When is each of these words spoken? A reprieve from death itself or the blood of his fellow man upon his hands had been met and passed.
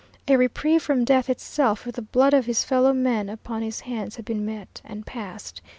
A 0.27 0.35
reprieve 0.35 0.81
from 0.81 1.05
death 1.05 1.29
itself 1.29 1.85
or 1.85 1.91
the 1.91 2.01
blood 2.01 2.33
of 2.33 2.47
his 2.47 2.63
fellow 2.65 2.91
man 2.91 3.29
upon 3.29 3.61
his 3.61 3.81
hands 3.81 4.15
had 4.15 4.25
been 4.25 4.43
met 4.43 4.81
and 4.83 5.05
passed. 5.05 5.61